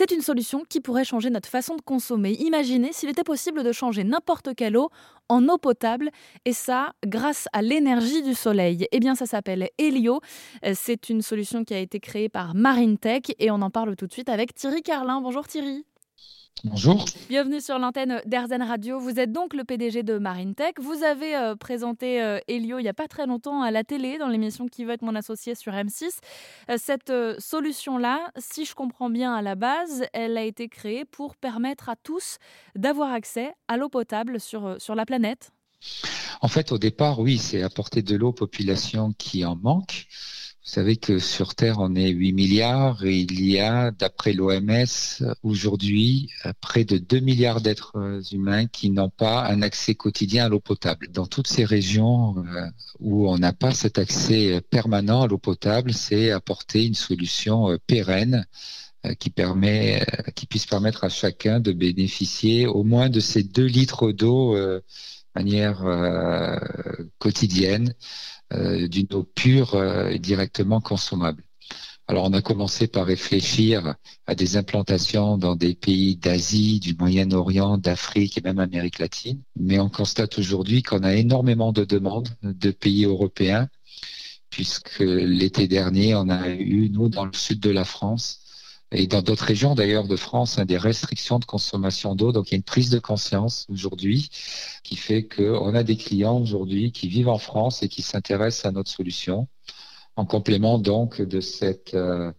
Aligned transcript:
C'est 0.00 0.12
une 0.12 0.22
solution 0.22 0.64
qui 0.66 0.80
pourrait 0.80 1.04
changer 1.04 1.28
notre 1.28 1.50
façon 1.50 1.76
de 1.76 1.82
consommer. 1.82 2.32
Imaginez 2.32 2.90
s'il 2.90 3.10
était 3.10 3.22
possible 3.22 3.62
de 3.62 3.70
changer 3.70 4.02
n'importe 4.02 4.54
quelle 4.54 4.78
eau 4.78 4.88
en 5.28 5.46
eau 5.46 5.58
potable, 5.58 6.08
et 6.46 6.54
ça 6.54 6.94
grâce 7.04 7.48
à 7.52 7.60
l'énergie 7.60 8.22
du 8.22 8.32
soleil. 8.32 8.86
Eh 8.92 8.98
bien, 8.98 9.14
ça 9.14 9.26
s'appelle 9.26 9.68
Helio. 9.76 10.22
C'est 10.72 11.10
une 11.10 11.20
solution 11.20 11.64
qui 11.64 11.74
a 11.74 11.78
été 11.78 12.00
créée 12.00 12.30
par 12.30 12.54
Marine 12.54 12.96
Tech, 12.96 13.24
et 13.38 13.50
on 13.50 13.60
en 13.60 13.68
parle 13.68 13.94
tout 13.94 14.06
de 14.06 14.12
suite 14.14 14.30
avec 14.30 14.54
Thierry 14.54 14.80
Carlin. 14.80 15.20
Bonjour 15.20 15.46
Thierry. 15.46 15.84
Bonjour. 16.64 17.06
Bienvenue 17.28 17.60
sur 17.60 17.78
l'antenne 17.78 18.20
d'Airzen 18.26 18.62
Radio. 18.62 19.00
Vous 19.00 19.18
êtes 19.18 19.32
donc 19.32 19.54
le 19.54 19.64
PDG 19.64 20.02
de 20.02 20.18
Marine 20.18 20.54
Tech. 20.54 20.74
Vous 20.78 21.02
avez 21.02 21.34
euh, 21.34 21.56
présenté 21.56 22.22
euh, 22.22 22.38
Helio 22.48 22.78
il 22.78 22.82
n'y 22.82 22.88
a 22.88 22.94
pas 22.94 23.08
très 23.08 23.26
longtemps 23.26 23.62
à 23.62 23.70
la 23.70 23.82
télé 23.82 24.18
dans 24.18 24.28
l'émission 24.28 24.68
Qui 24.68 24.84
veut 24.84 24.92
être 24.92 25.02
mon 25.02 25.14
associé 25.14 25.54
sur 25.54 25.72
M6. 25.72 26.18
Euh, 26.68 26.76
cette 26.78 27.12
solution-là, 27.38 28.30
si 28.36 28.66
je 28.66 28.74
comprends 28.74 29.08
bien 29.08 29.34
à 29.34 29.40
la 29.40 29.54
base, 29.54 30.04
elle 30.12 30.36
a 30.36 30.44
été 30.44 30.68
créée 30.68 31.06
pour 31.06 31.36
permettre 31.36 31.88
à 31.88 31.96
tous 31.96 32.36
d'avoir 32.76 33.10
accès 33.12 33.54
à 33.68 33.78
l'eau 33.78 33.88
potable 33.88 34.38
sur, 34.38 34.76
sur 34.78 34.94
la 34.94 35.06
planète. 35.06 35.52
En 36.42 36.48
fait, 36.48 36.72
au 36.72 36.78
départ, 36.78 37.20
oui, 37.20 37.38
c'est 37.38 37.62
apporter 37.62 38.02
de 38.02 38.16
l'eau 38.16 38.28
aux 38.28 38.32
populations 38.32 39.12
qui 39.16 39.44
en 39.44 39.56
manquent. 39.56 40.06
Vous 40.62 40.72
savez 40.72 40.96
que 40.96 41.18
sur 41.18 41.54
Terre, 41.54 41.76
on 41.78 41.94
est 41.96 42.10
8 42.10 42.32
milliards 42.34 43.04
et 43.04 43.18
il 43.20 43.44
y 43.44 43.58
a, 43.58 43.90
d'après 43.92 44.34
l'OMS, 44.34 44.84
aujourd'hui, 45.42 46.30
près 46.60 46.84
de 46.84 46.98
2 46.98 47.18
milliards 47.20 47.62
d'êtres 47.62 48.20
humains 48.30 48.66
qui 48.66 48.90
n'ont 48.90 49.08
pas 49.08 49.46
un 49.46 49.62
accès 49.62 49.94
quotidien 49.94 50.44
à 50.44 50.48
l'eau 50.50 50.60
potable. 50.60 51.08
Dans 51.08 51.26
toutes 51.26 51.46
ces 51.46 51.64
régions 51.64 52.44
euh, 52.46 52.66
où 52.98 53.30
on 53.30 53.38
n'a 53.38 53.54
pas 53.54 53.72
cet 53.72 53.98
accès 53.98 54.60
permanent 54.68 55.22
à 55.22 55.26
l'eau 55.26 55.38
potable, 55.38 55.94
c'est 55.94 56.30
apporter 56.30 56.84
une 56.84 56.94
solution 56.94 57.70
euh, 57.70 57.78
pérenne 57.86 58.46
euh, 59.06 59.14
qui 59.14 59.30
permet, 59.30 60.04
qui 60.34 60.46
puisse 60.46 60.66
permettre 60.66 61.04
à 61.04 61.08
chacun 61.08 61.60
de 61.60 61.72
bénéficier 61.72 62.66
au 62.66 62.84
moins 62.84 63.08
de 63.08 63.20
ces 63.20 63.42
2 63.42 63.64
litres 63.64 64.12
d'eau 64.12 64.54
de 64.56 64.84
manière 65.34 65.82
quotidienne 67.18 67.88
euh, 67.88 68.39
d'une 68.52 69.06
eau 69.12 69.24
pure 69.24 69.74
euh, 69.74 70.08
et 70.08 70.18
directement 70.18 70.80
consommable. 70.80 71.44
Alors 72.08 72.24
on 72.24 72.32
a 72.32 72.42
commencé 72.42 72.88
par 72.88 73.06
réfléchir 73.06 73.94
à 74.26 74.34
des 74.34 74.56
implantations 74.56 75.38
dans 75.38 75.54
des 75.54 75.74
pays 75.74 76.16
d'Asie, 76.16 76.80
du 76.80 76.96
Moyen-Orient, 76.96 77.78
d'Afrique 77.78 78.36
et 78.36 78.40
même 78.40 78.58
Amérique 78.58 78.98
latine. 78.98 79.40
Mais 79.56 79.78
on 79.78 79.88
constate 79.88 80.36
aujourd'hui 80.38 80.82
qu'on 80.82 81.04
a 81.04 81.14
énormément 81.14 81.72
de 81.72 81.84
demandes 81.84 82.30
de 82.42 82.72
pays 82.72 83.04
européens, 83.04 83.68
puisque 84.50 84.98
l'été 84.98 85.68
dernier, 85.68 86.16
on 86.16 86.28
a 86.28 86.48
eu, 86.48 86.90
nous, 86.90 87.08
dans 87.08 87.26
le 87.26 87.32
sud 87.32 87.60
de 87.60 87.70
la 87.70 87.84
France, 87.84 88.39
et 88.92 89.06
dans 89.06 89.22
d'autres 89.22 89.44
régions 89.44 89.74
d'ailleurs 89.74 90.06
de 90.06 90.16
France, 90.16 90.58
hein, 90.58 90.64
des 90.64 90.78
restrictions 90.78 91.38
de 91.38 91.44
consommation 91.44 92.14
d'eau. 92.14 92.32
Donc 92.32 92.48
il 92.48 92.52
y 92.52 92.54
a 92.54 92.56
une 92.56 92.62
prise 92.62 92.90
de 92.90 92.98
conscience 92.98 93.66
aujourd'hui 93.68 94.30
qui 94.82 94.96
fait 94.96 95.26
qu'on 95.26 95.74
a 95.74 95.82
des 95.82 95.96
clients 95.96 96.40
aujourd'hui 96.40 96.92
qui 96.92 97.08
vivent 97.08 97.28
en 97.28 97.38
France 97.38 97.82
et 97.82 97.88
qui 97.88 98.02
s'intéressent 98.02 98.66
à 98.66 98.72
notre 98.72 98.90
solution, 98.90 99.48
en 100.16 100.26
complément 100.26 100.78
donc 100.78 101.20
de 101.20 101.40
cette, 101.40 101.94
euh, 101.94 102.32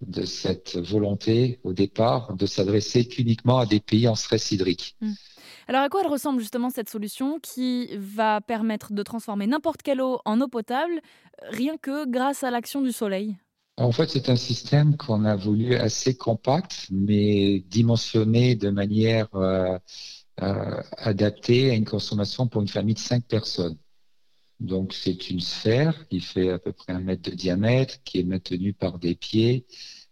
de 0.00 0.24
cette 0.24 0.76
volonté 0.78 1.60
au 1.64 1.74
départ 1.74 2.34
de 2.34 2.46
s'adresser 2.46 3.06
qu'uniquement 3.06 3.58
à 3.58 3.66
des 3.66 3.80
pays 3.80 4.08
en 4.08 4.14
stress 4.14 4.52
hydrique. 4.52 4.96
Mmh. 5.00 5.12
Alors 5.68 5.82
à 5.82 5.88
quoi 5.88 6.00
elle 6.00 6.10
ressemble 6.10 6.40
justement 6.40 6.70
cette 6.70 6.88
solution 6.88 7.38
qui 7.38 7.90
va 7.96 8.40
permettre 8.40 8.92
de 8.92 9.02
transformer 9.02 9.46
n'importe 9.46 9.82
quelle 9.82 10.00
eau 10.00 10.20
en 10.24 10.40
eau 10.40 10.48
potable 10.48 11.00
rien 11.42 11.76
que 11.76 12.08
grâce 12.08 12.42
à 12.42 12.50
l'action 12.50 12.80
du 12.80 12.90
soleil? 12.90 13.36
En 13.80 13.92
fait, 13.92 14.10
c'est 14.10 14.28
un 14.28 14.36
système 14.36 14.96
qu'on 14.96 15.24
a 15.24 15.36
voulu 15.36 15.74
assez 15.74 16.14
compact, 16.14 16.86
mais 16.90 17.60
dimensionné 17.60 18.54
de 18.54 18.68
manière 18.68 19.28
euh, 19.34 19.78
euh, 20.42 20.82
adaptée 20.98 21.70
à 21.70 21.74
une 21.74 21.86
consommation 21.86 22.46
pour 22.46 22.60
une 22.60 22.68
famille 22.68 22.94
de 22.94 23.00
cinq 23.00 23.24
personnes. 23.24 23.78
Donc, 24.60 24.92
c'est 24.92 25.30
une 25.30 25.40
sphère 25.40 26.06
qui 26.08 26.20
fait 26.20 26.50
à 26.50 26.58
peu 26.58 26.72
près 26.72 26.92
un 26.92 27.00
mètre 27.00 27.30
de 27.30 27.34
diamètre, 27.34 28.02
qui 28.04 28.20
est 28.20 28.24
maintenue 28.24 28.74
par 28.74 28.98
des 28.98 29.14
pieds. 29.14 29.64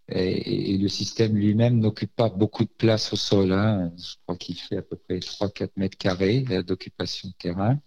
Et, 0.08 0.78
le 0.78 0.88
système 0.88 1.36
lui-même 1.36 1.78
n'occupe 1.78 2.14
pas 2.16 2.30
beaucoup 2.30 2.64
de 2.64 2.70
place 2.70 3.12
au 3.12 3.16
sol. 3.16 3.52
Hein. 3.52 3.92
Je 3.98 4.14
crois 4.24 4.36
qu'il 4.36 4.56
fait 4.56 4.78
à 4.78 4.82
peu 4.82 4.96
près 4.96 5.18
3-4 5.18 5.70
mètres 5.76 5.98
carrés 5.98 6.40
d'occupation 6.66 7.28
de 7.28 7.34
terrain. 7.34 7.78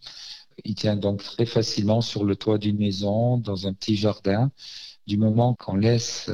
Il 0.64 0.76
tient 0.76 0.96
donc 0.96 1.24
très 1.24 1.48
facilement 1.48 2.02
sur 2.02 2.24
le 2.24 2.36
toit 2.36 2.60
d'une 2.60 2.78
maison, 2.78 3.38
dans 3.38 3.66
un 3.66 3.74
petit 3.74 3.96
jardin 3.96 4.52
du 5.08 5.18
moment 5.18 5.56
qu'on 5.56 5.76
laisse 5.76 6.30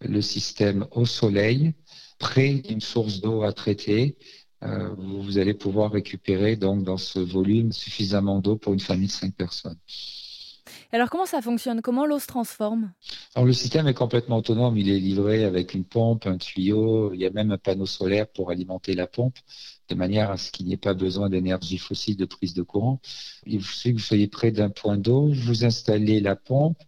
le 0.00 0.20
système 0.20 0.86
au 0.90 1.06
soleil, 1.06 1.74
près 2.18 2.54
d'une 2.54 2.80
source 2.80 3.20
d'eau 3.20 3.42
à 3.42 3.52
traiter, 3.52 4.16
euh, 4.62 4.94
vous 4.96 5.38
allez 5.38 5.54
pouvoir 5.54 5.90
récupérer 5.90 6.56
donc 6.56 6.84
dans 6.84 6.96
ce 6.96 7.18
volume 7.18 7.72
suffisamment 7.72 8.38
d'eau 8.38 8.56
pour 8.56 8.72
une 8.72 8.80
famille 8.80 9.08
de 9.08 9.12
cinq 9.12 9.34
personnes. 9.34 9.78
Alors 10.92 11.10
comment 11.10 11.26
ça 11.26 11.40
fonctionne? 11.40 11.80
Comment 11.80 12.06
l'eau 12.06 12.18
se 12.18 12.26
transforme? 12.26 12.92
Alors 13.34 13.46
le 13.46 13.52
système 13.52 13.88
est 13.88 13.94
complètement 13.94 14.36
autonome. 14.36 14.76
Il 14.76 14.90
est 14.90 15.00
livré 15.00 15.44
avec 15.44 15.74
une 15.74 15.84
pompe, 15.84 16.26
un 16.26 16.36
tuyau. 16.36 17.12
Il 17.14 17.20
y 17.20 17.26
a 17.26 17.30
même 17.30 17.50
un 17.50 17.58
panneau 17.58 17.86
solaire 17.86 18.28
pour 18.28 18.50
alimenter 18.50 18.94
la 18.94 19.06
pompe, 19.06 19.36
de 19.88 19.94
manière 19.94 20.30
à 20.30 20.36
ce 20.36 20.52
qu'il 20.52 20.66
n'y 20.66 20.74
ait 20.74 20.76
pas 20.76 20.94
besoin 20.94 21.30
d'énergie 21.30 21.78
fossile 21.78 22.16
de 22.16 22.26
prise 22.26 22.54
de 22.54 22.62
courant. 22.62 23.00
Il 23.46 23.62
suffit 23.62 23.94
que 23.94 23.98
vous 23.98 24.04
soyez 24.04 24.28
près 24.28 24.52
d'un 24.52 24.70
point 24.70 24.98
d'eau, 24.98 25.32
vous 25.32 25.64
installez 25.64 26.20
la 26.20 26.36
pompe, 26.36 26.78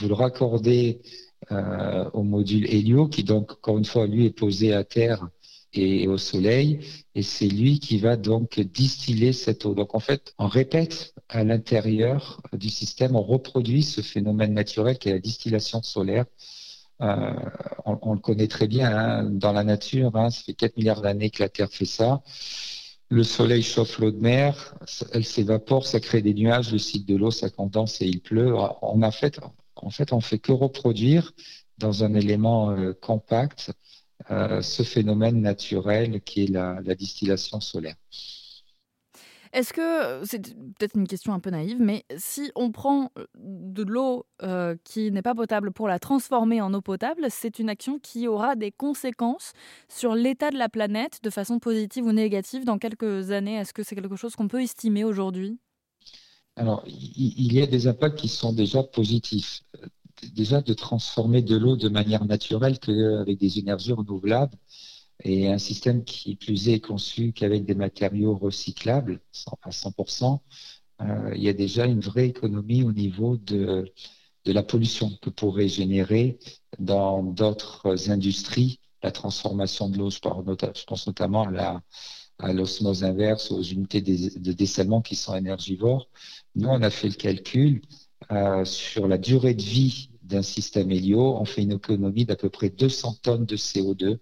vous 0.00 0.08
le 0.08 0.14
raccordez 0.14 1.00
euh, 1.52 2.10
au 2.12 2.22
module 2.22 2.66
Helio, 2.66 3.08
qui 3.08 3.24
donc, 3.24 3.52
encore 3.52 3.78
une 3.78 3.84
fois, 3.84 4.06
lui 4.06 4.26
est 4.26 4.30
posé 4.30 4.72
à 4.72 4.84
terre 4.84 5.28
et 5.74 6.08
au 6.08 6.18
soleil, 6.18 6.80
et 7.14 7.22
c'est 7.22 7.48
lui 7.48 7.78
qui 7.78 7.98
va 7.98 8.16
donc 8.16 8.58
distiller 8.60 9.32
cette 9.32 9.66
eau. 9.66 9.74
Donc 9.74 9.94
en 9.94 10.00
fait, 10.00 10.34
on 10.38 10.46
répète 10.46 11.14
à 11.28 11.44
l'intérieur 11.44 12.40
du 12.52 12.70
système, 12.70 13.16
on 13.16 13.22
reproduit 13.22 13.82
ce 13.82 14.00
phénomène 14.00 14.54
naturel 14.54 14.98
qui 14.98 15.10
est 15.10 15.12
la 15.12 15.18
distillation 15.18 15.82
solaire. 15.82 16.24
Euh, 17.00 17.32
on, 17.84 18.14
le 18.14 18.18
connaît 18.18 18.48
très 18.48 18.66
bien 18.66 18.90
hein, 18.90 19.24
dans 19.24 19.52
la 19.52 19.62
nature, 19.62 20.16
hein, 20.16 20.30
ça 20.30 20.42
fait 20.42 20.54
4 20.54 20.76
milliards 20.76 21.00
d'années 21.00 21.30
que 21.30 21.42
la 21.42 21.48
Terre 21.48 21.70
fait 21.70 21.84
ça. 21.84 22.22
Le 23.10 23.22
soleil 23.22 23.62
chauffe 23.62 23.98
l'eau 24.00 24.10
de 24.10 24.18
mer, 24.18 24.74
elle 25.12 25.24
s'évapore, 25.24 25.86
ça 25.86 26.00
crée 26.00 26.22
des 26.22 26.34
nuages, 26.34 26.72
le 26.72 26.78
cycle 26.78 27.06
de 27.06 27.16
l'eau, 27.16 27.30
ça 27.30 27.50
condense 27.50 28.02
et 28.02 28.06
il 28.06 28.20
pleut. 28.20 28.54
On 28.82 29.00
a 29.02 29.10
fait, 29.10 29.38
en 29.84 29.90
fait, 29.90 30.12
on 30.12 30.20
fait 30.20 30.38
que 30.38 30.52
reproduire 30.52 31.32
dans 31.78 32.04
un 32.04 32.14
élément 32.14 32.70
euh, 32.70 32.92
compact 32.92 33.72
euh, 34.30 34.62
ce 34.62 34.82
phénomène 34.82 35.40
naturel 35.40 36.20
qui 36.22 36.44
est 36.44 36.50
la, 36.50 36.80
distillation 36.94 37.60
solaire. 37.60 37.94
Est-ce 39.54 39.72
que, 39.72 40.26
c'est 40.26 40.42
peut-être 40.76 40.94
une 40.94 41.06
question 41.06 41.32
un 41.32 41.40
peu 41.40 41.48
naïve, 41.48 41.80
mais 41.80 42.04
si 42.18 42.52
on 42.54 42.70
prend 42.70 43.10
euh, 43.16 43.24
de 43.38 43.82
l'eau 43.82 44.26
qui 44.84 45.10
n'est 45.10 45.22
pas 45.22 45.34
potable 45.34 45.72
pour 45.72 45.88
la 45.88 45.98
transformer 45.98 46.60
en 46.60 46.74
eau 46.74 46.82
potable, 46.82 47.26
c'est 47.30 47.58
une 47.58 47.70
action 47.70 47.98
qui 47.98 48.28
aura 48.28 48.56
des 48.56 48.72
conséquences 48.72 49.52
sur 49.88 50.14
l'état 50.14 50.50
de 50.50 50.58
la 50.58 50.68
planète 50.68 51.20
de 51.22 51.30
façon 51.30 51.58
positive 51.58 52.04
ou 52.04 52.12
négative 52.12 52.64
dans 52.64 52.78
quelques 52.78 53.30
années 53.30 53.56
Est-ce 53.56 53.72
que 53.72 53.82
c'est 53.82 53.94
quelque 53.94 54.16
chose 54.16 54.36
qu'on 54.36 54.48
peut 54.48 54.62
estimer 54.62 55.04
aujourd'hui? 55.04 55.58
Alors, 56.58 56.82
il 56.86 57.52
y 57.52 57.62
a 57.62 57.66
des 57.66 57.86
impacts 57.86 58.18
qui 58.18 58.28
sont 58.28 58.52
déjà 58.52 58.82
positifs. 58.82 59.62
Déjà 60.34 60.60
de 60.60 60.74
transformer 60.74 61.42
de 61.42 61.56
l'eau 61.56 61.76
de 61.76 61.88
manière 61.88 62.24
naturelle 62.24 62.78
qu'avec 62.80 63.38
des 63.38 63.58
énergies 63.60 63.92
renouvelables 63.92 64.56
et 65.22 65.48
un 65.48 65.58
système 65.58 66.04
qui 66.04 66.34
plus 66.36 66.68
est 66.68 66.80
conçu 66.80 67.32
qu'avec 67.32 67.64
des 67.64 67.76
matériaux 67.76 68.36
recyclables 68.36 69.20
à 69.62 69.70
100%, 69.70 70.40
euh, 71.00 71.32
il 71.36 71.42
y 71.42 71.48
a 71.48 71.52
déjà 71.52 71.86
une 71.86 72.00
vraie 72.00 72.26
économie 72.26 72.82
au 72.82 72.92
niveau 72.92 73.36
de, 73.36 73.92
de 74.44 74.52
la 74.52 74.64
pollution 74.64 75.10
que 75.22 75.30
pourrait 75.30 75.68
générer 75.68 76.38
dans 76.80 77.22
d'autres 77.22 78.10
industries 78.10 78.80
la 79.02 79.12
transformation 79.12 79.88
de 79.88 79.98
l'eau. 79.98 80.10
Je 80.10 80.84
pense 80.84 81.06
notamment 81.06 81.44
à 81.44 81.50
la, 81.52 81.82
à 82.38 82.52
l'osmose 82.52 83.04
inverse, 83.04 83.50
aux 83.50 83.62
unités 83.62 84.00
de 84.00 84.52
dessalement 84.52 85.02
qui 85.02 85.16
sont 85.16 85.34
énergivores. 85.34 86.08
Nous, 86.54 86.68
on 86.68 86.82
a 86.82 86.90
fait 86.90 87.08
le 87.08 87.14
calcul 87.14 87.82
euh, 88.30 88.64
sur 88.64 89.08
la 89.08 89.18
durée 89.18 89.54
de 89.54 89.62
vie 89.62 90.10
d'un 90.22 90.42
système 90.42 90.90
hélio. 90.90 91.36
On 91.36 91.44
fait 91.44 91.62
une 91.62 91.72
économie 91.72 92.24
d'à 92.24 92.36
peu 92.36 92.48
près 92.48 92.70
200 92.70 93.18
tonnes 93.22 93.46
de 93.46 93.56
CO2 93.56 94.18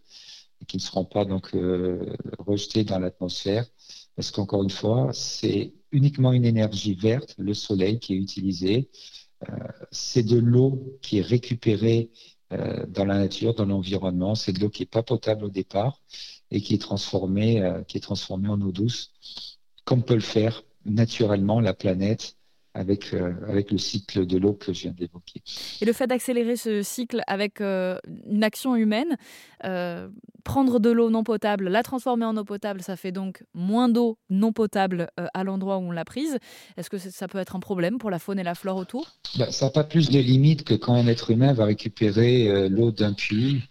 qui 0.67 0.79
ne 0.79 0.83
seront 0.83 1.05
pas 1.05 1.25
donc 1.25 1.55
euh, 1.55 2.17
rejetées 2.39 2.85
dans 2.85 2.99
l'atmosphère. 2.99 3.67
Parce 4.15 4.31
qu'encore 4.31 4.63
une 4.63 4.71
fois, 4.71 5.11
c'est 5.13 5.75
uniquement 5.93 6.33
une 6.33 6.47
énergie 6.47 6.95
verte, 6.95 7.35
le 7.39 7.53
soleil 7.53 7.99
qui 7.99 8.15
est 8.15 8.17
utilisé. 8.17 8.89
Euh, 9.51 9.53
c'est 9.91 10.23
de 10.23 10.39
l'eau 10.39 10.99
qui 11.03 11.19
est 11.19 11.23
récupérée 11.23 12.11
dans 12.51 13.05
la 13.05 13.19
nature, 13.19 13.55
dans 13.55 13.65
l'environnement. 13.67 14.35
C'est 14.35 14.53
de 14.53 14.61
l'eau 14.61 14.71
qui 14.71 14.83
n'est 14.83 14.87
pas 14.87 15.03
potable 15.03 15.45
au 15.45 15.51
départ 15.51 16.01
et 16.51 16.61
qui 16.61 16.75
est 16.75 16.79
transformée, 16.79 17.63
euh, 17.63 17.83
qui 17.83 17.97
est 17.97 18.01
transformée 18.01 18.49
en 18.49 18.61
eau 18.61 18.73
douce, 18.73 19.13
comme 19.85 20.05
peut 20.05 20.15
le 20.15 20.21
faire 20.21 20.63
naturellement 20.85 21.61
la 21.61 21.75
planète 21.75 22.36
avec, 22.77 23.15
euh, 23.15 23.33
avec 23.49 23.71
le 23.71 23.79
cycle 23.79 24.27
de 24.27 24.39
l'eau 24.39 24.53
que 24.53 24.73
je 24.73 24.83
viens 24.83 24.93
d'évoquer. 24.93 25.43
Et 25.81 25.85
le 25.85 25.93
fait 25.93 26.07
d'accélérer 26.07 26.57
ce 26.57 26.83
cycle 26.83 27.23
avec 27.27 27.61
euh, 27.61 27.99
une 28.29 28.45
action 28.45 28.77
humaine, 28.77 29.17
euh, 29.65 30.09
prendre 30.45 30.79
de 30.79 30.91
l'eau 30.91 31.11
non 31.11 31.25
potable, 31.25 31.69
la 31.69 31.83
transformer 31.83 32.27
en 32.27 32.37
eau 32.37 32.45
potable, 32.45 32.83
ça 32.83 32.97
fait 32.97 33.13
donc 33.13 33.45
moins 33.55 33.89
d'eau 33.89 34.19
non 34.29 34.53
potable 34.53 35.09
à 35.17 35.43
l'endroit 35.43 35.79
où 35.79 35.89
on 35.89 35.91
l'a 35.91 36.05
prise. 36.05 36.39
Est-ce 36.77 36.91
que 36.91 36.99
ça 36.99 37.27
peut 37.29 37.39
être 37.39 37.57
un 37.57 37.61
problème 37.61 37.99
pour 37.99 38.11
la 38.11 38.19
faune 38.19 38.39
et 38.39 38.45
la 38.45 38.55
flore 38.55 38.77
autour? 38.77 39.11
Bah, 39.39 39.51
Ça 39.51 39.67
n'a 39.67 39.73
pas 39.73 39.85
plus 39.85 40.11
de 40.11 40.19
limites 40.19 40.65
que 40.65 40.75
quand 40.75 40.95
un 40.95 41.07
être 41.07 41.31
humain 41.31 41.53
va 41.55 41.65
récupérer 41.65 42.69
l'eau 42.69 42.93
d'un 42.93 43.15
puits 43.15 43.63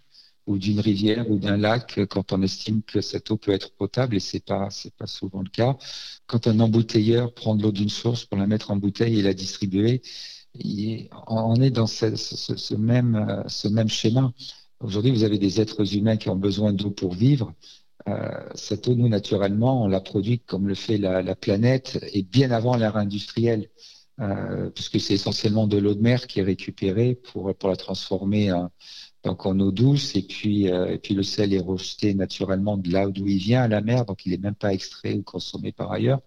ou 0.46 0.58
d'une 0.58 0.80
rivière 0.80 1.30
ou 1.30 1.38
d'un 1.38 1.56
lac 1.56 2.00
quand 2.08 2.32
on 2.32 2.42
estime 2.42 2.82
que 2.82 3.00
cette 3.00 3.30
eau 3.30 3.36
peut 3.36 3.52
être 3.52 3.72
potable 3.72 4.16
et 4.16 4.20
c'est 4.20 4.44
pas 4.44 4.68
c'est 4.70 4.94
pas 4.94 5.06
souvent 5.06 5.42
le 5.42 5.50
cas. 5.50 5.76
Quand 6.26 6.46
un 6.46 6.60
embouteilleur 6.60 7.32
prend 7.34 7.54
de 7.56 7.62
l'eau 7.62 7.72
d'une 7.72 7.88
source 7.88 8.24
pour 8.24 8.38
la 8.38 8.46
mettre 8.46 8.70
en 8.70 8.76
bouteille 8.76 9.18
et 9.18 9.22
la 9.22 9.34
distribuer, 9.34 10.02
on 11.28 11.56
est 11.60 11.70
dans 11.70 11.86
ce, 11.86 12.74
même 12.74 13.44
ce 13.48 13.68
même 13.68 13.88
schéma. 13.88 14.32
Aujourd'hui, 14.80 15.10
vous 15.10 15.24
avez 15.24 15.38
des 15.38 15.60
êtres 15.60 15.94
humains 15.94 16.16
qui 16.16 16.28
ont 16.28 16.36
besoin 16.36 16.72
d'eau 16.72 16.90
pour 16.90 17.14
vivre. 17.14 17.54
Euh, 18.08 18.48
cette 18.54 18.86
eau, 18.88 18.94
nous, 18.94 19.08
naturellement, 19.08 19.82
on 19.84 19.88
la 19.88 20.00
produit 20.00 20.38
comme 20.40 20.68
le 20.68 20.74
fait 20.74 20.98
la, 20.98 21.34
planète 21.34 21.98
et 22.12 22.22
bien 22.22 22.50
avant 22.50 22.76
l'ère 22.76 22.96
industrielle, 22.96 23.68
euh, 24.20 24.70
puisque 24.70 25.00
c'est 25.00 25.14
essentiellement 25.14 25.66
de 25.66 25.76
l'eau 25.76 25.94
de 25.94 26.00
mer 26.00 26.26
qui 26.26 26.40
est 26.40 26.44
récupérée 26.44 27.14
pour, 27.14 27.54
pour 27.54 27.68
la 27.68 27.76
transformer 27.76 28.50
donc 29.26 29.44
en 29.44 29.58
eau 29.60 29.72
douce. 29.72 30.14
Et 30.16 30.22
puis 30.22 30.70
euh, 30.70 30.94
et 30.94 30.98
puis 30.98 31.14
le 31.14 31.22
sel 31.22 31.52
est 31.52 31.60
rejeté 31.60 32.14
naturellement 32.14 32.76
de 32.78 32.90
là 32.90 33.08
d'où 33.08 33.26
il 33.26 33.38
vient 33.38 33.62
à 33.62 33.68
la 33.68 33.80
mer 33.82 34.06
donc 34.06 34.24
il 34.24 34.30
n'est 34.32 34.38
même 34.38 34.54
pas 34.54 34.72
extrait 34.72 35.14
ou 35.14 35.22
consommé 35.22 35.72
par 35.72 35.92
ailleurs. 35.92 36.20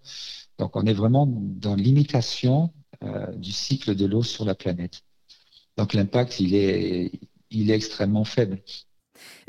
Donc 0.58 0.76
on 0.76 0.84
est 0.84 0.92
vraiment 0.92 1.26
dans 1.26 1.74
l'imitation 1.74 2.72
euh, 3.02 3.26
du 3.34 3.52
cycle 3.52 3.94
de 3.96 4.06
l'eau 4.06 4.22
sur 4.22 4.44
la 4.44 4.54
planète. 4.54 5.02
Donc 5.76 5.94
l'impact 5.94 6.40
il 6.40 6.54
est 6.54 7.12
il 7.50 7.70
est 7.70 7.74
extrêmement 7.74 8.24
faible 8.24 8.62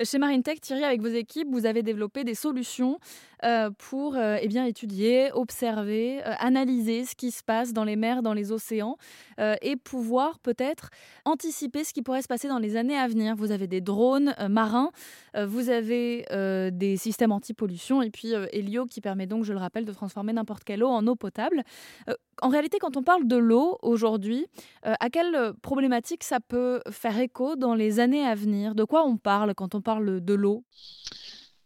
chez 0.03 0.17
MarineTech, 0.17 0.61
Thierry, 0.61 0.83
avec 0.83 1.01
vos 1.01 1.07
équipes, 1.07 1.47
vous 1.51 1.65
avez 1.65 1.83
développé 1.83 2.23
des 2.23 2.35
solutions 2.35 2.99
euh, 3.43 3.71
pour 3.89 4.15
euh, 4.15 4.37
eh 4.39 4.47
bien, 4.47 4.65
étudier, 4.65 5.31
observer, 5.33 6.21
euh, 6.25 6.33
analyser 6.37 7.05
ce 7.05 7.15
qui 7.15 7.31
se 7.31 7.43
passe 7.43 7.73
dans 7.73 7.83
les 7.83 7.95
mers, 7.95 8.21
dans 8.21 8.33
les 8.33 8.51
océans 8.51 8.97
et 9.63 9.75
pouvoir 9.75 10.37
peut-être 10.37 10.91
anticiper 11.25 11.83
ce 11.83 11.93
qui 11.93 12.03
pourrait 12.03 12.21
se 12.21 12.27
passer 12.27 12.47
dans 12.47 12.59
les 12.59 12.75
années 12.75 12.97
à 12.97 13.07
venir. 13.07 13.35
Vous 13.35 13.51
avez 13.51 13.65
des 13.65 13.81
drones 13.81 14.35
marins, 14.49 14.91
vous 15.35 15.69
avez 15.69 16.25
des 16.71 16.95
systèmes 16.95 17.31
anti-pollution 17.31 18.03
et 18.03 18.11
puis 18.11 18.33
Helio 18.53 18.85
qui 18.85 19.01
permet 19.01 19.25
donc, 19.25 19.43
je 19.43 19.51
le 19.51 19.57
rappelle, 19.57 19.85
de 19.85 19.91
transformer 19.93 20.31
n'importe 20.31 20.63
quelle 20.63 20.83
eau 20.83 20.89
en 20.89 21.07
eau 21.07 21.15
potable. 21.15 21.63
en 22.43 22.49
réalité, 22.49 22.77
quand 22.77 22.97
on 22.97 23.03
parle 23.03 23.27
de 23.27 23.35
l'eau 23.35 23.79
aujourd'hui, 23.81 24.45
à 24.83 25.09
quelle 25.09 25.53
problématique 25.63 26.23
ça 26.23 26.39
peut 26.39 26.81
faire 26.91 27.17
écho 27.17 27.55
dans 27.55 27.73
les 27.73 27.99
années 27.99 28.23
à 28.23 28.35
venir? 28.35 28.75
De 28.75 28.83
quoi 28.83 29.03
on 29.07 29.17
parle 29.17 29.55
on 29.73 29.81
parle 29.81 30.23
de 30.23 30.33
l'eau 30.33 30.65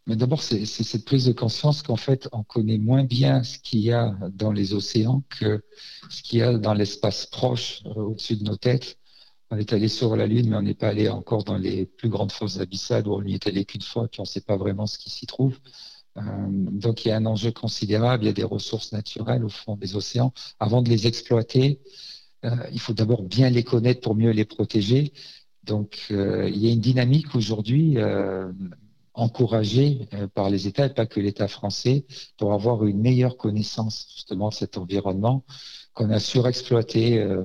mais 0.06 0.14
d'abord, 0.14 0.40
c'est 0.40 0.64
cette 0.66 1.04
prise 1.04 1.24
de 1.24 1.32
conscience 1.32 1.82
qu'en 1.82 1.96
fait, 1.96 2.28
on 2.30 2.44
connaît 2.44 2.78
moins 2.78 3.02
bien 3.02 3.42
ce 3.42 3.58
qu'il 3.58 3.80
y 3.80 3.90
a 3.92 4.16
dans 4.32 4.52
les 4.52 4.72
océans 4.72 5.24
que 5.28 5.64
ce 6.10 6.22
qu'il 6.22 6.38
y 6.38 6.42
a 6.42 6.56
dans 6.58 6.74
l'espace 6.74 7.26
proche 7.26 7.82
euh, 7.86 8.02
au-dessus 8.02 8.36
de 8.36 8.44
nos 8.44 8.56
têtes. 8.56 8.98
On 9.50 9.56
est 9.56 9.72
allé 9.72 9.88
sur 9.88 10.14
la 10.14 10.26
Lune, 10.26 10.50
mais 10.50 10.56
on 10.56 10.62
n'est 10.62 10.74
pas 10.74 10.88
allé 10.88 11.08
encore 11.08 11.42
dans 11.42 11.56
les 11.56 11.86
plus 11.86 12.08
grandes 12.08 12.30
fosses 12.30 12.60
abyssales 12.60 13.06
où 13.08 13.14
on 13.14 13.22
n'y 13.22 13.34
est 13.34 13.46
allé 13.48 13.64
qu'une 13.64 13.82
fois, 13.82 14.06
puis 14.08 14.20
on 14.20 14.24
ne 14.24 14.28
sait 14.28 14.40
pas 14.40 14.56
vraiment 14.56 14.86
ce 14.86 14.98
qui 14.98 15.10
s'y 15.10 15.26
trouve. 15.26 15.58
Euh, 16.16 16.22
donc 16.48 17.04
il 17.04 17.08
y 17.08 17.10
a 17.10 17.16
un 17.16 17.26
enjeu 17.26 17.50
considérable, 17.50 18.24
il 18.24 18.26
y 18.28 18.30
a 18.30 18.32
des 18.32 18.44
ressources 18.44 18.92
naturelles 18.92 19.44
au 19.44 19.48
fond 19.48 19.76
des 19.76 19.96
océans. 19.96 20.32
Avant 20.60 20.82
de 20.82 20.88
les 20.88 21.08
exploiter, 21.08 21.80
euh, 22.44 22.50
il 22.72 22.80
faut 22.80 22.92
d'abord 22.92 23.22
bien 23.24 23.50
les 23.50 23.64
connaître 23.64 24.00
pour 24.00 24.14
mieux 24.14 24.30
les 24.30 24.44
protéger. 24.44 25.12
Donc 25.66 26.06
il 26.10 26.56
y 26.56 26.68
a 26.68 26.72
une 26.72 26.80
dynamique 26.80 27.34
aujourd'hui 27.34 27.98
encouragé 29.16 30.08
euh, 30.12 30.28
par 30.28 30.50
les 30.50 30.68
États 30.68 30.86
et 30.86 30.94
pas 30.94 31.06
que 31.06 31.20
l'État 31.20 31.48
français 31.48 32.04
pour 32.36 32.52
avoir 32.52 32.84
une 32.84 33.00
meilleure 33.00 33.36
connaissance 33.36 34.06
justement 34.14 34.50
de 34.50 34.54
cet 34.54 34.76
environnement 34.78 35.44
qu'on 35.94 36.10
a 36.10 36.20
surexploité 36.20 37.18
euh, 37.18 37.44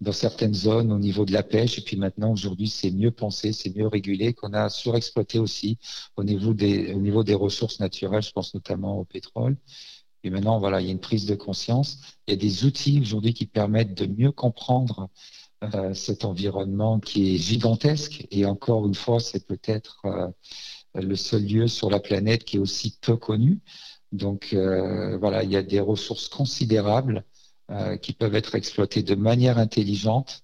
dans 0.00 0.12
certaines 0.12 0.54
zones 0.54 0.90
au 0.90 0.98
niveau 0.98 1.24
de 1.24 1.32
la 1.32 1.44
pêche. 1.44 1.78
Et 1.78 1.82
puis 1.82 1.96
maintenant 1.96 2.32
aujourd'hui 2.32 2.68
c'est 2.68 2.90
mieux 2.90 3.12
pensé, 3.12 3.52
c'est 3.52 3.74
mieux 3.74 3.86
régulé 3.86 4.34
qu'on 4.34 4.52
a 4.52 4.68
surexploité 4.68 5.38
aussi 5.38 5.78
au 6.16 6.24
niveau 6.24 6.54
des 6.54 7.34
ressources 7.34 7.78
naturelles, 7.78 8.22
je 8.22 8.32
pense 8.32 8.52
notamment 8.52 8.98
au 8.98 9.04
pétrole. 9.04 9.56
Et 10.24 10.30
maintenant 10.30 10.58
voilà, 10.58 10.80
il 10.80 10.86
y 10.86 10.88
a 10.88 10.92
une 10.92 11.00
prise 11.00 11.26
de 11.26 11.36
conscience, 11.36 12.00
il 12.26 12.32
y 12.32 12.34
a 12.34 12.36
des 12.36 12.64
outils 12.64 12.98
aujourd'hui 13.00 13.32
qui 13.32 13.46
permettent 13.46 13.94
de 13.94 14.06
mieux 14.06 14.32
comprendre 14.32 15.08
euh, 15.62 15.94
cet 15.94 16.24
environnement 16.24 17.00
qui 17.00 17.34
est 17.34 17.38
gigantesque 17.38 18.26
et 18.30 18.44
encore 18.46 18.86
une 18.86 18.94
fois, 18.94 19.20
c'est 19.20 19.46
peut-être 19.46 20.02
le 20.94 21.16
seul 21.16 21.44
lieu 21.44 21.68
sur 21.68 21.90
la 21.90 22.00
planète 22.00 22.44
qui 22.44 22.56
est 22.56 22.60
aussi 22.60 22.98
peu 23.00 23.16
connu. 23.16 23.60
Donc 24.12 24.52
euh, 24.52 25.16
voilà, 25.16 25.42
il 25.42 25.50
y 25.50 25.56
a 25.56 25.62
des 25.62 25.80
ressources 25.80 26.28
considérables 26.28 27.24
euh, 27.70 27.96
qui 27.96 28.12
peuvent 28.12 28.34
être 28.34 28.54
exploitées 28.54 29.02
de 29.02 29.14
manière 29.14 29.58
intelligente 29.58 30.42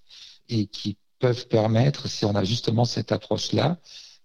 et 0.49 0.65
qui 0.65 0.97
peuvent 1.19 1.47
permettre, 1.47 2.07
si 2.09 2.25
on 2.25 2.35
a 2.35 2.43
justement 2.43 2.85
cette 2.85 3.11
approche-là, 3.11 3.77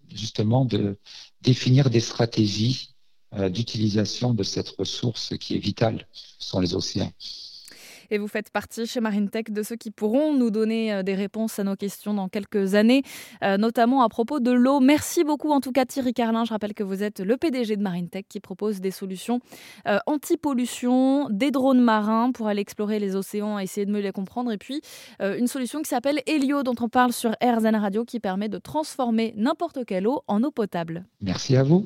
justement 0.09 0.65
de 0.65 0.97
définir 1.41 1.89
des 1.89 1.99
stratégies 1.99 2.95
euh, 3.33 3.49
d'utilisation 3.49 4.33
de 4.33 4.43
cette 4.43 4.69
ressource 4.69 5.37
qui 5.37 5.55
est 5.55 5.59
vitale, 5.59 6.07
ce 6.11 6.49
sont 6.49 6.59
les 6.59 6.73
océans. 6.73 7.11
Et 8.11 8.17
vous 8.17 8.27
faites 8.27 8.49
partie 8.49 8.85
chez 8.85 8.99
MarineTech 8.99 9.51
de 9.51 9.63
ceux 9.63 9.75
qui 9.75 9.91
pourront 9.91 10.33
nous 10.33 10.51
donner 10.51 10.93
euh, 10.93 11.03
des 11.03 11.15
réponses 11.15 11.59
à 11.59 11.63
nos 11.63 11.75
questions 11.75 12.13
dans 12.13 12.29
quelques 12.29 12.75
années, 12.75 13.03
euh, 13.43 13.57
notamment 13.57 14.01
à 14.01 14.09
propos 14.09 14.39
de 14.39 14.51
l'eau. 14.51 14.79
Merci 14.79 15.23
beaucoup 15.23 15.51
en 15.51 15.61
tout 15.61 15.71
cas 15.71 15.85
Thierry 15.85 16.13
Carlin. 16.13 16.45
Je 16.45 16.51
rappelle 16.51 16.73
que 16.73 16.83
vous 16.83 17.03
êtes 17.03 17.19
le 17.19 17.37
PDG 17.37 17.75
de 17.77 17.81
MarineTech 17.81 18.27
qui 18.27 18.39
propose 18.39 18.81
des 18.81 18.91
solutions 18.91 19.39
euh, 19.87 19.99
anti-pollution, 20.05 21.29
des 21.29 21.51
drones 21.51 21.81
marins 21.81 22.31
pour 22.31 22.47
aller 22.47 22.61
explorer 22.61 22.99
les 22.99 23.15
océans, 23.15 23.59
essayer 23.59 23.85
de 23.85 23.91
mieux 23.91 24.01
les 24.01 24.11
comprendre. 24.11 24.51
Et 24.51 24.57
puis 24.57 24.81
une 25.19 25.47
solution 25.47 25.81
qui 25.81 25.89
s'appelle 25.89 26.21
Helio 26.27 26.63
dont 26.63 26.75
on 26.79 26.89
parle 26.89 27.13
sur 27.13 27.35
AirZen 27.41 27.75
Radio 27.75 28.05
qui 28.05 28.19
permet 28.19 28.49
de 28.49 28.57
transformer 28.57 29.33
n'importe 29.37 29.85
quelle 29.85 30.07
eau 30.07 30.21
en 30.27 30.43
eau 30.43 30.51
potable. 30.51 31.05
Merci 31.21 31.55
à 31.55 31.63
vous. 31.63 31.85